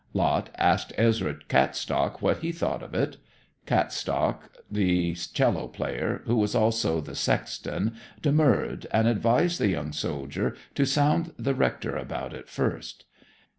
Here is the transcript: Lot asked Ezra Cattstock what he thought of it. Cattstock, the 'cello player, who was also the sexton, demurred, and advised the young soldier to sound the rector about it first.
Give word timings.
Lot 0.15 0.49
asked 0.57 0.93
Ezra 0.97 1.35
Cattstock 1.47 2.23
what 2.23 2.37
he 2.39 2.51
thought 2.51 2.81
of 2.81 2.95
it. 2.95 3.17
Cattstock, 3.67 4.49
the 4.67 5.13
'cello 5.13 5.67
player, 5.67 6.23
who 6.25 6.37
was 6.37 6.55
also 6.55 7.01
the 7.01 7.13
sexton, 7.13 7.93
demurred, 8.19 8.87
and 8.89 9.07
advised 9.07 9.59
the 9.59 9.67
young 9.69 9.91
soldier 9.93 10.55
to 10.73 10.87
sound 10.87 11.33
the 11.37 11.53
rector 11.53 11.95
about 11.95 12.33
it 12.33 12.49
first. 12.49 13.05